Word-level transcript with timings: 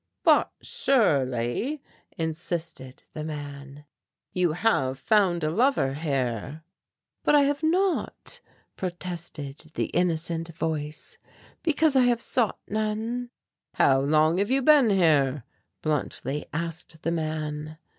"But 0.23 0.51
surely," 0.63 1.79
insisted 2.17 3.03
the 3.13 3.23
man, 3.23 3.85
"you 4.33 4.53
have 4.53 4.97
found 4.97 5.43
a 5.43 5.51
lover 5.51 5.93
here?" 5.93 6.63
"But 7.23 7.35
I 7.35 7.41
have 7.41 7.61
not," 7.61 8.41
protested 8.75 9.59
the 9.75 9.91
innocent 9.93 10.55
voice, 10.57 11.19
"because 11.61 11.95
I 11.95 12.05
have 12.05 12.19
sought 12.19 12.57
none." 12.67 13.29
"Now 13.77 13.99
long 13.99 14.39
have 14.39 14.49
you 14.49 14.63
been 14.63 14.89
here?" 14.89 15.43
bluntly 15.83 16.47
asked 16.51 17.03
the 17.03 17.11
man. 17.11 17.77